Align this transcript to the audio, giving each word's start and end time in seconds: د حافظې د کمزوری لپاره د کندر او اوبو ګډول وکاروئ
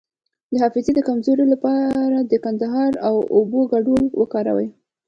د 0.51 0.53
حافظې 0.61 0.91
د 0.95 0.99
کمزوری 1.07 1.45
لپاره 1.53 2.17
د 2.31 2.33
کندر 2.43 2.91
او 3.07 3.15
اوبو 3.37 3.59
ګډول 3.73 4.03
وکاروئ 4.21 4.69